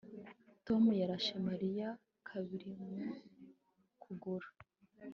[0.65, 1.89] Tom yarashe Mariya
[2.29, 2.99] kabiri mu
[4.01, 4.47] kuguru